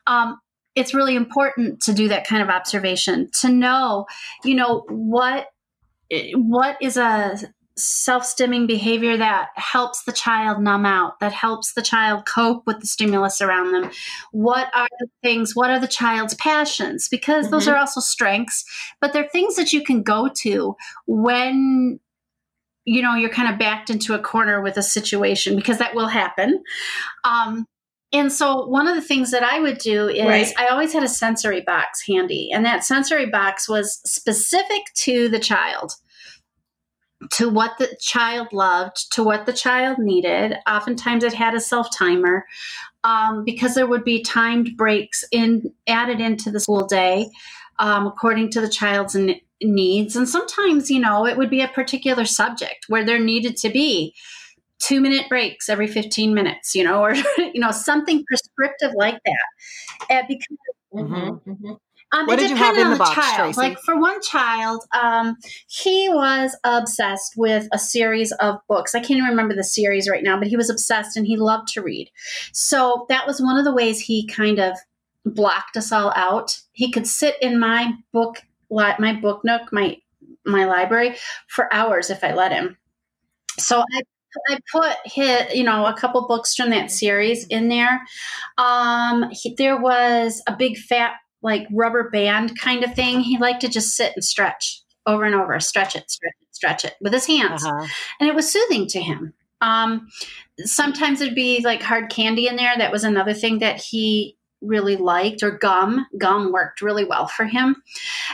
[0.07, 0.39] um,
[0.75, 4.05] it's really important to do that kind of observation to know,
[4.43, 5.47] you know, what
[6.33, 7.37] what is a
[7.77, 12.88] self-stimming behavior that helps the child numb out that helps the child cope with the
[12.88, 13.89] stimulus around them
[14.31, 17.53] what are the things what are the child's passions because mm-hmm.
[17.53, 18.65] those are also strengths
[18.99, 20.75] but they're things that you can go to
[21.07, 21.99] when
[22.84, 26.07] you know you're kind of backed into a corner with a situation because that will
[26.07, 26.62] happen
[27.23, 27.65] um,
[28.13, 30.53] and so one of the things that I would do is right.
[30.57, 35.39] I always had a sensory box handy and that sensory box was specific to the
[35.39, 35.93] child
[37.31, 40.55] to what the child loved, to what the child needed.
[40.67, 42.45] Oftentimes, it had a self timer
[43.03, 47.29] um, because there would be timed breaks in added into the school day
[47.79, 49.17] um, according to the child's
[49.62, 50.15] needs.
[50.15, 54.15] And sometimes, you know, it would be a particular subject where there needed to be
[54.79, 60.15] two minute breaks every 15 minutes, you know, or, you know, something prescriptive like that.
[60.15, 60.57] Uh, because
[60.93, 61.51] mm-hmm.
[61.51, 61.73] Mm-hmm.
[62.12, 63.54] Um, what did you have in the, the box, child.
[63.54, 63.69] Tracy?
[63.69, 68.93] Like for one child, um, he was obsessed with a series of books.
[68.93, 71.69] I can't even remember the series right now, but he was obsessed and he loved
[71.69, 72.12] to read.
[72.52, 74.78] So that was one of the ways he kind of
[75.26, 76.60] blocked us all out.
[76.74, 79.97] He could sit in my book, my book nook, my
[80.45, 81.15] my library
[81.47, 82.78] for hours if I let him.
[83.58, 84.02] So I
[84.50, 88.02] I put hit, you know, a couple books from that series in there.
[88.58, 93.21] Um, he, there was a big fat like rubber band kind of thing.
[93.21, 96.86] He liked to just sit and stretch over and over, stretch it, stretch it, stretch
[96.86, 97.65] it with his hands.
[97.65, 97.88] Uh-huh.
[98.19, 99.34] And it was soothing to him.
[99.62, 100.10] Um,
[100.60, 102.73] sometimes it'd be like hard candy in there.
[102.77, 106.06] That was another thing that he really liked, or gum.
[106.17, 107.77] Gum worked really well for him.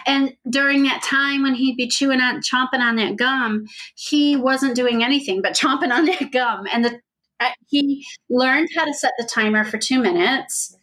[0.06, 3.65] And during that time when he'd be chewing on, chomping on that gum,
[3.96, 6.65] he wasn't doing anything but chomping on that gum.
[6.72, 7.00] And the,
[7.39, 10.77] uh, he learned how to set the timer for two minutes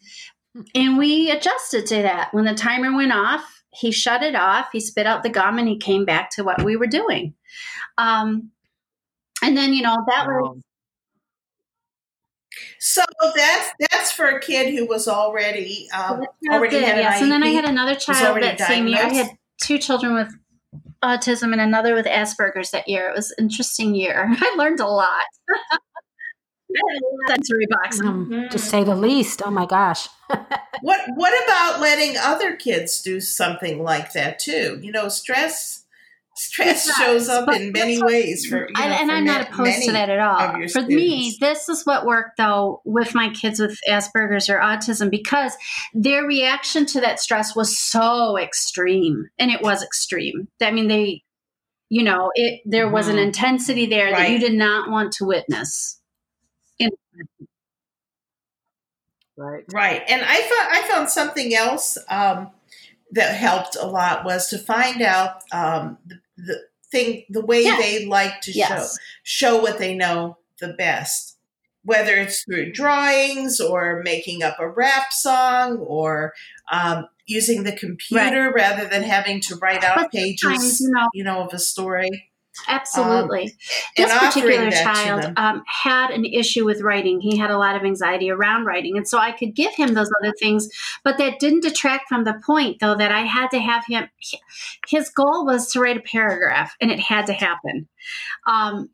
[0.73, 2.33] and we adjusted to that.
[2.33, 5.67] When the timer went off, he shut it off, he spit out the gum, and
[5.67, 7.33] he came back to what we were doing.
[7.97, 8.51] Um,
[9.43, 10.33] and then, you know, that wow.
[10.41, 10.61] was.
[12.79, 13.01] So
[13.35, 17.21] that's that's for a kid who was already um, already had yes.
[17.21, 18.67] And then I had another child that diagnosed.
[18.69, 19.03] same year.
[19.03, 19.29] I had
[19.61, 20.31] two children with
[21.03, 23.09] autism and another with Asperger's that year.
[23.09, 24.27] It was an interesting year.
[24.39, 25.23] I learned a lot.
[27.27, 28.47] sensory box, um, mm-hmm.
[28.49, 29.41] to say the least.
[29.45, 30.07] Oh my gosh.
[30.81, 34.79] what What about letting other kids do something like that too?
[34.81, 35.85] You know, stress
[36.35, 39.91] stress shows up in many ways for you know, and, and i'm not opposed to
[39.93, 40.95] that at all for students.
[40.95, 45.55] me this is what worked though with my kids with asperger's or autism because
[45.93, 51.23] their reaction to that stress was so extreme and it was extreme i mean they
[51.89, 53.27] you know it there was an mm-hmm.
[53.27, 54.17] intensity there right.
[54.17, 56.01] that you did not want to witness
[59.37, 59.65] Right.
[59.71, 60.01] Right.
[60.07, 62.51] And I thought I found something else um,
[63.11, 66.61] that helped a lot was to find out um, the, the,
[66.91, 67.77] thing, the way yeah.
[67.77, 68.69] they like to yes.
[68.69, 71.37] show show what they know the best,
[71.83, 76.33] whether it's through drawings or making up a rap song or
[76.71, 78.55] um, using the computer right.
[78.55, 82.29] rather than having to write out but pages, you know, you know, of a story.
[82.67, 83.43] Absolutely.
[83.43, 83.49] Um,
[83.97, 87.19] this particular child um, had an issue with writing.
[87.19, 88.97] He had a lot of anxiety around writing.
[88.97, 90.69] And so I could give him those other things,
[91.03, 94.09] but that didn't detract from the point, though, that I had to have him.
[94.87, 97.87] His goal was to write a paragraph, and it had to happen.
[98.47, 98.89] Um,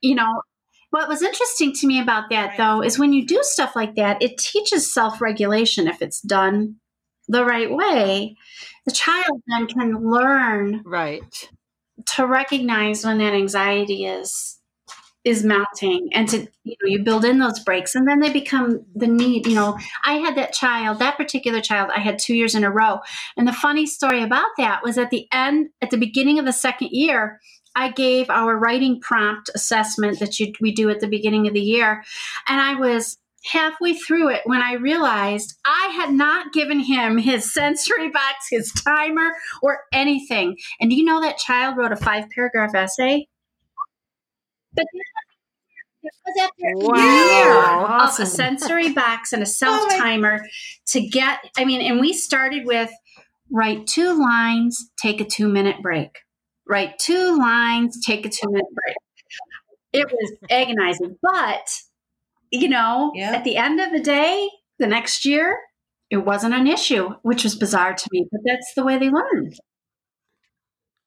[0.00, 0.42] you know,
[0.90, 4.22] what was interesting to me about that, though, is when you do stuff like that,
[4.22, 6.76] it teaches self regulation if it's done
[7.28, 8.36] the right way.
[8.86, 10.82] The child then can learn.
[10.84, 11.48] Right
[12.14, 14.58] to recognize when that anxiety is
[15.24, 18.84] is mounting and to you know you build in those breaks and then they become
[18.94, 19.78] the need you know.
[20.04, 23.00] I had that child that particular child i had two years in a row.
[23.36, 26.52] And the funny story about that was at the end at the beginning of the
[26.52, 27.40] second year
[27.74, 31.60] i gave our writing prompt assessment that you, we do at the beginning of the
[31.60, 32.04] year.
[32.46, 37.52] And i was halfway through it when I realized I had not given him his
[37.54, 40.56] sensory box, his timer, or anything.
[40.80, 43.28] And do you know that child wrote a five paragraph essay?
[44.74, 44.86] But
[46.02, 46.94] it was after wow.
[46.94, 48.22] a year awesome.
[48.22, 50.48] of a sensory box and a self timer oh
[50.88, 52.90] to get, I mean, and we started with
[53.50, 56.18] write two lines, take a two minute break.
[56.66, 58.96] Write two lines, take a two minute break.
[59.92, 61.68] It was agonizing, but
[62.50, 63.32] you know, yeah.
[63.32, 65.58] at the end of the day, the next year,
[66.10, 69.54] it wasn't an issue, which was bizarre to me, but that's the way they learned.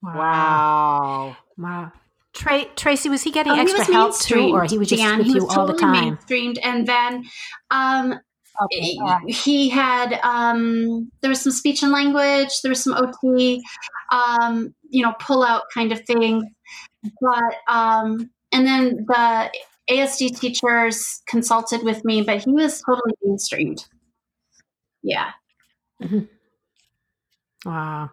[0.02, 1.36] Wow.
[1.56, 1.92] Wow.
[2.34, 5.18] Tra- Tracy, was he getting oh, extra he help too, or he was just Dan,
[5.18, 6.16] with you all totally the time?
[6.16, 7.24] Mainstreamed, and then
[7.70, 8.20] um,
[8.62, 8.96] okay.
[9.26, 13.60] he had um, there was some speech and language, there was some OT,
[14.12, 16.48] um, you know, pull out kind of thing,
[17.20, 19.50] but um, and then the
[19.90, 23.86] ASD teachers consulted with me, but he was totally mainstreamed.
[25.02, 25.30] Yeah.
[26.02, 26.24] Mm-hmm.
[27.64, 28.10] Wow.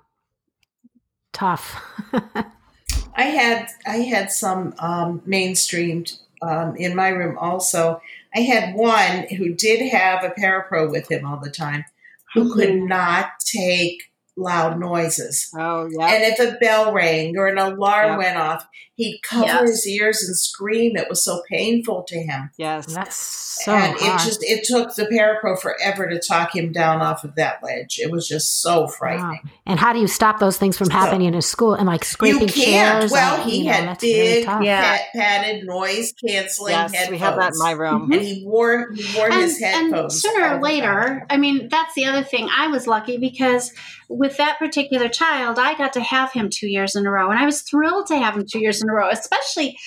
[1.33, 1.75] Tough.
[3.15, 8.01] I had I had some um, mainstreamed um, in my room also.
[8.33, 11.85] I had one who did have a parapro with him all the time,
[12.33, 12.59] who mm-hmm.
[12.59, 14.03] could not take
[14.37, 15.49] loud noises.
[15.57, 16.07] Oh, yeah.
[16.07, 19.69] And if a bell rang or an alarm went off, he'd cover yes.
[19.69, 20.95] his ears and scream.
[20.95, 22.49] It was so painful to him.
[22.57, 23.71] Yes, that's so.
[23.71, 24.21] And hard.
[24.21, 27.99] it just it took the parapro forever to talk him down off of that ledge.
[27.99, 29.41] It was just so frightening.
[29.43, 29.51] Wow.
[29.65, 32.05] And how do you stop those things from happening so, in a school and like
[32.05, 33.11] scraping chairs?
[33.11, 34.99] Well, and, he had know, big, really yeah.
[35.13, 37.11] padded, noise canceling yes, headphones.
[37.11, 39.93] We have that in my room, and he wore he wore and, his headphones.
[39.93, 42.49] And sooner or later, I mean, that's the other thing.
[42.55, 43.71] I was lucky because
[44.07, 47.39] with that particular child, I got to have him two years in a row, and
[47.39, 49.77] I was thrilled to have him two years in a row, especially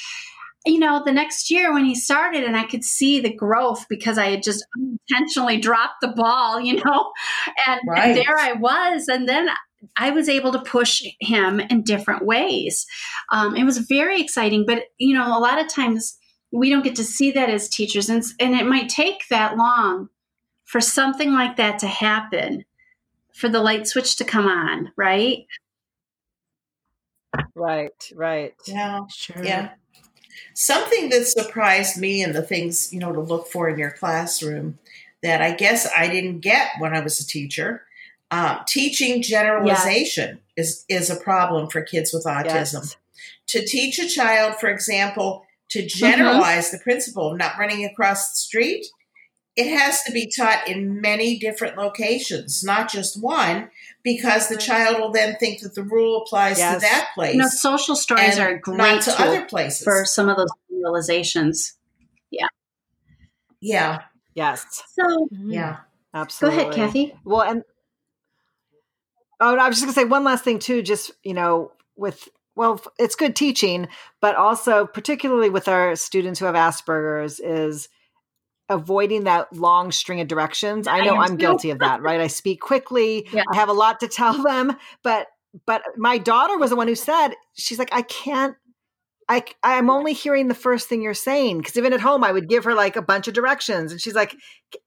[0.66, 4.18] you know, the next year when he started and I could see the growth because
[4.18, 7.12] I had just intentionally dropped the ball, you know,
[7.66, 8.08] and, right.
[8.08, 9.08] and, there I was.
[9.08, 9.48] And then
[9.96, 12.86] I was able to push him in different ways.
[13.32, 16.18] Um, it was very exciting, but, you know, a lot of times
[16.52, 18.08] we don't get to see that as teachers.
[18.08, 20.08] And, and it might take that long
[20.64, 22.64] for something like that to happen,
[23.34, 25.46] for the light switch to come on, right?
[27.54, 28.54] Right, right.
[28.66, 29.44] Yeah, sure.
[29.44, 29.70] Yeah.
[30.54, 34.78] Something that surprised me and the things, you know, to look for in your classroom
[35.22, 37.82] that I guess I didn't get when I was a teacher.
[38.30, 40.84] Um, teaching generalization yes.
[40.88, 42.74] is, is a problem for kids with autism.
[42.74, 42.96] Yes.
[43.48, 45.98] To teach a child, for example, to mm-hmm.
[45.98, 46.76] generalize mm-hmm.
[46.76, 48.86] the principle of not running across the street,
[49.56, 53.70] it has to be taught in many different locations, not just one,
[54.08, 56.76] because the child will then think that the rule applies yes.
[56.76, 57.34] to that place.
[57.34, 61.74] You know, social stories are great to other places for some of those realizations.
[62.30, 62.46] Yeah.
[63.60, 64.02] Yeah.
[64.34, 64.64] Yes.
[64.94, 65.50] So mm-hmm.
[65.50, 65.76] yeah,
[66.14, 66.62] absolutely.
[66.62, 67.14] Go ahead, Kathy.
[67.24, 67.64] Well, and
[69.40, 70.80] oh, I was just gonna say one last thing too.
[70.80, 73.88] Just you know, with well, it's good teaching,
[74.20, 77.88] but also particularly with our students who have Asperger's is
[78.68, 80.86] avoiding that long string of directions.
[80.86, 82.20] I know I I'm guilty of that, right?
[82.20, 83.26] I speak quickly.
[83.38, 83.42] Yeah.
[83.52, 85.28] I have a lot to tell them, but
[85.66, 88.56] but my daughter was the one who said she's like I can't
[89.28, 92.48] I I'm only hearing the first thing you're saying because even at home I would
[92.48, 94.34] give her like a bunch of directions and she's like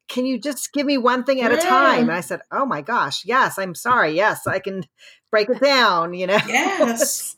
[0.07, 1.57] can you just give me one thing at yeah.
[1.57, 4.83] a time and I said oh my gosh yes I'm sorry yes I can
[5.29, 7.35] break it down you know yes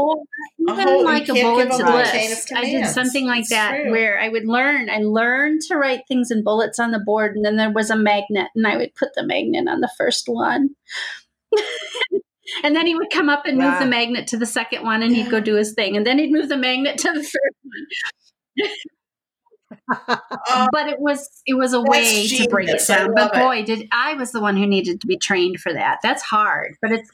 [0.00, 0.24] or
[0.58, 2.52] even like a bulleted list.
[2.52, 3.90] I did something like it's that true.
[3.90, 4.90] where I would learn.
[4.90, 7.96] I learned to write things in bullets on the board, and then there was a
[7.96, 10.70] magnet, and I would put the magnet on the first one.
[12.64, 15.14] and then he would come up and move the magnet to the second one, and
[15.14, 18.70] he'd go do his thing, and then he'd move the magnet to the third one.
[20.48, 22.46] uh, but it was it was a way genius.
[22.46, 23.14] to break it down.
[23.14, 23.66] But boy, it.
[23.66, 25.98] did I was the one who needed to be trained for that.
[26.02, 27.10] That's hard, but it's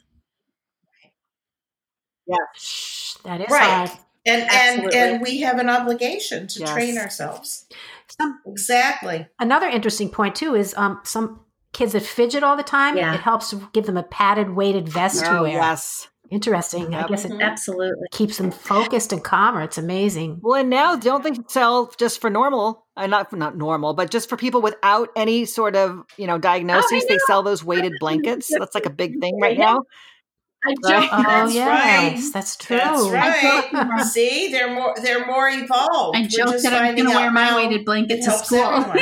[2.27, 3.87] Yes, that is right.
[3.87, 3.91] Hard.
[4.25, 4.99] And Absolutely.
[4.99, 6.73] and and we have an obligation to yes.
[6.73, 7.65] train ourselves.
[8.09, 9.27] Some, exactly.
[9.39, 11.41] Another interesting point too is um, some
[11.73, 12.97] kids that fidget all the time.
[12.97, 13.13] Yeah.
[13.13, 15.51] It helps to give them a padded, weighted vest oh, to wear.
[15.53, 16.07] Yes.
[16.29, 16.91] Interesting.
[16.91, 17.05] Yep.
[17.05, 17.41] I guess it mm-hmm.
[17.41, 19.61] absolutely keeps them focused and calmer.
[19.61, 20.39] It's amazing.
[20.41, 22.85] Well, and now don't they sell just for normal?
[22.97, 27.03] Uh, not not normal, but just for people without any sort of you know diagnosis.
[27.03, 28.49] Oh, they sell those weighted blankets.
[28.51, 29.83] That's like a big thing right now.
[30.65, 31.09] I joke.
[31.11, 32.33] Oh, that's yes, right.
[32.33, 32.77] That's true.
[32.77, 34.03] That's right.
[34.05, 36.17] See, they're more they're more evolved.
[36.17, 38.59] I joke that I'm going to wear my weighted blanket to school.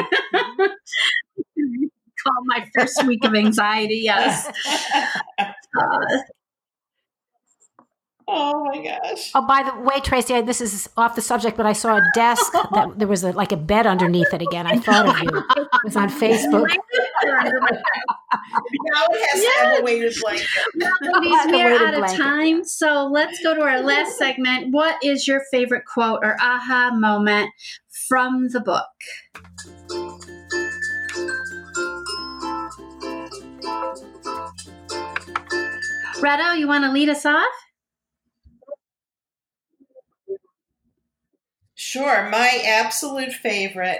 [2.23, 4.01] Call my first week of anxiety.
[4.03, 4.51] Yes.
[5.37, 5.51] Uh,
[8.27, 9.31] Oh my gosh.
[9.35, 12.51] Oh, by the way, Tracy, this is off the subject, but I saw a desk
[12.73, 14.65] that there was a, like a bed underneath it again.
[14.65, 15.43] I thought of you.
[15.57, 16.67] It was on Facebook.
[17.23, 17.45] now
[19.11, 19.43] it has yes.
[19.43, 20.47] to have a weighted blanket.
[20.75, 22.63] ladies, we are out of time.
[22.63, 24.73] So let's go to our last segment.
[24.73, 27.51] What is your favorite quote or aha moment
[28.07, 28.87] from the book?
[36.21, 37.64] Reto, you want to lead us off?
[41.85, 42.27] Sure.
[42.31, 43.99] My absolute favorite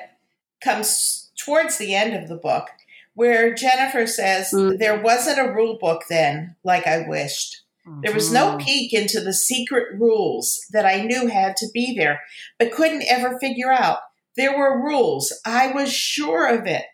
[0.60, 2.70] comes towards the end of the book,
[3.14, 4.78] where Jennifer says, mm-hmm.
[4.78, 7.62] There wasn't a rule book then, like I wished.
[7.88, 8.02] Mm-hmm.
[8.02, 8.66] There was no mm-hmm.
[8.66, 12.22] peek into the secret rules that I knew had to be there,
[12.58, 14.00] but couldn't ever figure out.
[14.36, 15.32] There were rules.
[15.46, 16.86] I was sure of it.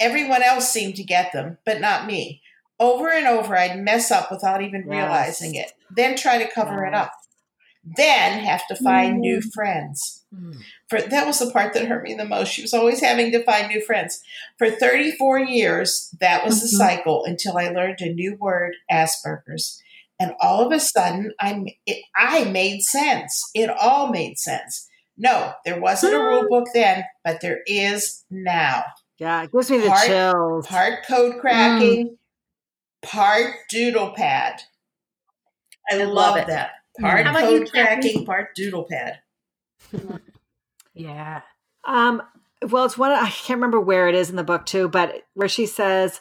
[0.00, 2.42] Everyone else seemed to get them, but not me.
[2.80, 4.90] Over and over, I'd mess up without even yes.
[4.90, 6.88] realizing it, then try to cover yes.
[6.88, 7.12] it up
[7.84, 9.20] then have to find mm.
[9.20, 10.23] new friends.
[10.34, 10.62] Mm.
[10.88, 12.52] For that was the part that hurt me the most.
[12.52, 14.22] She was always having to find new friends.
[14.58, 16.62] For 34 years, that was mm-hmm.
[16.62, 19.80] the cycle until I learned a new word, Asperger's.
[20.20, 23.50] And all of a sudden, I it, I made sense.
[23.54, 24.88] It all made sense.
[25.16, 28.84] No, there wasn't a rule book then, but there is now.
[29.18, 30.66] Yeah, it gives me the part, chills.
[30.66, 32.16] Part code cracking, mm.
[33.02, 34.62] part doodle pad.
[35.90, 36.70] I, I love, love that.
[37.00, 39.18] Part code cracking, part doodle pad.
[40.94, 41.42] yeah.
[41.84, 42.22] Um,
[42.62, 45.48] well, it's one, I can't remember where it is in the book too, but where
[45.48, 46.20] she says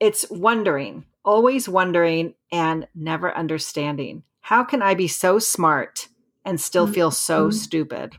[0.00, 4.22] it's wondering, always wondering and never understanding.
[4.40, 6.08] How can I be so smart
[6.44, 7.56] and still feel so mm-hmm.
[7.56, 8.16] stupid?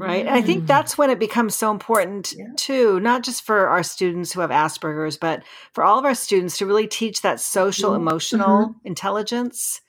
[0.00, 0.24] Right.
[0.24, 0.30] Mm.
[0.30, 0.66] I think mm.
[0.66, 2.46] that's when it becomes so important yeah.
[2.56, 5.42] too, not just for our students who have Asperger's, but
[5.74, 8.08] for all of our students to really teach that social mm-hmm.
[8.08, 8.86] emotional mm-hmm.
[8.86, 9.82] intelligence.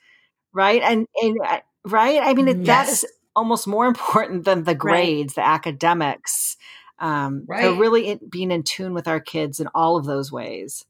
[0.52, 0.82] Right.
[0.82, 2.20] And, and uh, right.
[2.22, 2.66] I mean, yes.
[2.66, 5.44] that is almost more important than the grades, right.
[5.44, 6.56] the academics.
[6.98, 7.62] Um, right.
[7.62, 10.84] So really in, being in tune with our kids in all of those ways.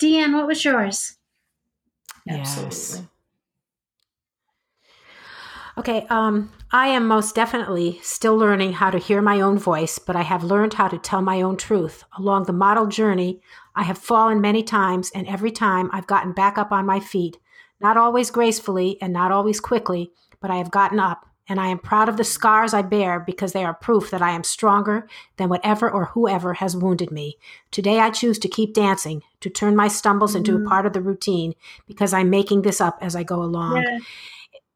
[0.00, 1.16] Deanne, what was yours?
[2.28, 3.08] Absolutely.
[5.78, 10.16] Okay, um, I am most definitely still learning how to hear my own voice, but
[10.16, 12.04] I have learned how to tell my own truth.
[12.18, 13.40] Along the model journey,
[13.74, 17.38] I have fallen many times, and every time I've gotten back up on my feet.
[17.80, 21.78] Not always gracefully and not always quickly, but I have gotten up, and I am
[21.78, 25.48] proud of the scars I bear because they are proof that I am stronger than
[25.48, 27.36] whatever or whoever has wounded me.
[27.70, 30.38] Today I choose to keep dancing, to turn my stumbles mm-hmm.
[30.38, 30.68] into a mm-hmm.
[30.68, 31.54] part of the routine
[31.86, 33.82] because I'm making this up as I go along.
[33.82, 33.98] Yeah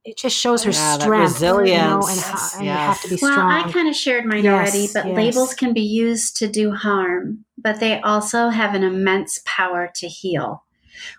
[0.05, 2.69] it just shows her yeah, strength, resilience, you know, and, how, and yes.
[2.69, 3.49] you have to be strong.
[3.49, 5.17] Well, I kind of shared mine yes, already, but yes.
[5.17, 10.07] labels can be used to do harm, but they also have an immense power to
[10.07, 10.65] heal.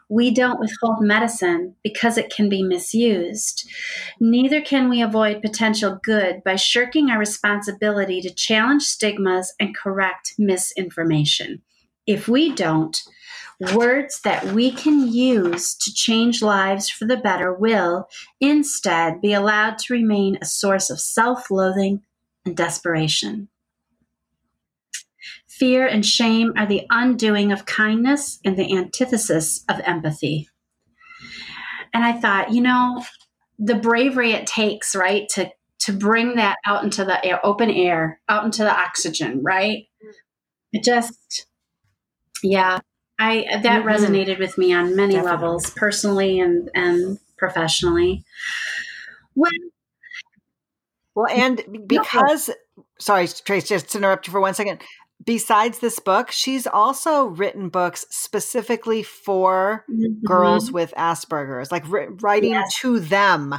[0.09, 3.69] We don't withhold medicine because it can be misused.
[4.19, 10.33] Neither can we avoid potential good by shirking our responsibility to challenge stigmas and correct
[10.37, 11.61] misinformation.
[12.05, 12.97] If we don't,
[13.73, 18.09] Words that we can use to change lives for the better will
[18.41, 22.01] instead be allowed to remain a source of self loathing
[22.45, 23.47] and desperation.
[25.59, 30.49] Fear and shame are the undoing of kindness and the antithesis of empathy.
[31.93, 33.03] And I thought, you know,
[33.57, 35.49] the bravery it takes, right, to
[35.79, 39.83] to bring that out into the air, open air, out into the oxygen, right?
[40.73, 41.45] It just,
[42.43, 42.79] yeah,
[43.17, 43.87] I that mm-hmm.
[43.87, 45.31] resonated with me on many Definitely.
[45.31, 48.25] levels, personally and and professionally.
[49.35, 49.51] Well,
[51.13, 52.49] well, and because
[52.99, 54.81] sorry, Trace, just to interrupt you for one second.
[55.23, 60.25] Besides this book, she's also written books specifically for mm-hmm.
[60.25, 62.75] girls with Asperger's, like writing yes.
[62.81, 63.55] to them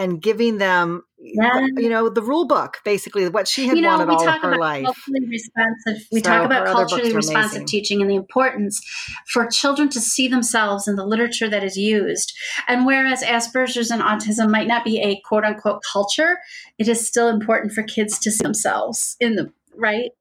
[0.00, 1.66] and giving them yeah.
[1.76, 4.56] you know the rule book basically what she had you know, wanted all of her
[4.56, 8.80] life culturally responsive we so talk about culturally responsive teaching and the importance
[9.26, 12.32] for children to see themselves in the literature that is used
[12.66, 16.38] and whereas asperger's and autism might not be a quote unquote culture
[16.78, 20.12] it is still important for kids to see themselves in the right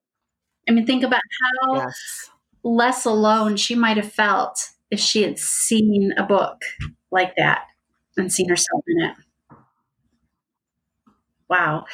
[0.70, 2.30] i mean think about how yes.
[2.64, 6.62] less alone she might have felt if she had seen a book
[7.12, 7.64] like that
[8.16, 9.16] and seen herself in it
[11.50, 11.86] Wow.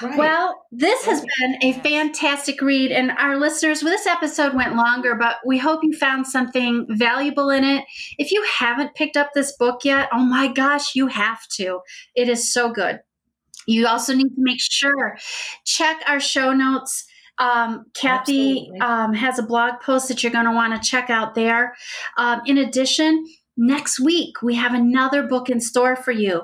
[0.00, 0.16] Right.
[0.16, 2.92] Well, this has been a fantastic read.
[2.92, 7.50] And our listeners, well, this episode went longer, but we hope you found something valuable
[7.50, 7.84] in it.
[8.18, 11.80] If you haven't picked up this book yet, oh my gosh, you have to.
[12.14, 13.00] It is so good.
[13.66, 15.18] You also need to make sure,
[15.64, 17.04] check our show notes.
[17.38, 21.34] Um, Kathy um, has a blog post that you're going to want to check out
[21.34, 21.74] there.
[22.16, 23.26] Um, in addition,
[23.56, 26.42] next week we have another book in store for you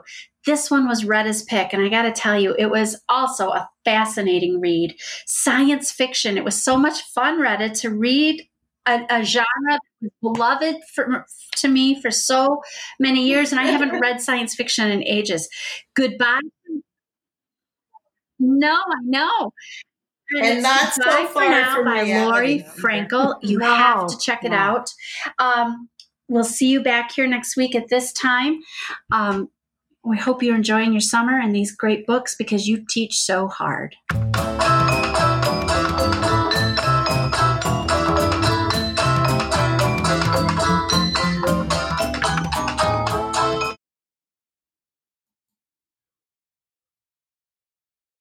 [0.49, 3.69] this one was Retta's pick, and I got to tell you, it was also a
[3.85, 4.97] fascinating read.
[5.27, 6.39] Science fiction.
[6.39, 8.49] It was so much fun, Retta, to read
[8.87, 9.45] a, a genre
[10.23, 11.27] beloved for,
[11.57, 12.63] to me for so
[12.99, 15.51] many years, and I haven't read science fiction in ages.
[15.95, 16.41] Goodbye.
[18.39, 19.53] No, I know.
[20.31, 23.37] And, and not so far for now by Laurie Frankel.
[23.43, 23.77] You wow.
[23.77, 24.77] have to check it wow.
[24.77, 24.91] out.
[25.39, 25.89] Um,
[26.29, 28.61] we'll see you back here next week at this time.
[29.11, 29.49] Um,
[30.05, 33.97] we hope you're enjoying your summer and these great books because you teach so hard.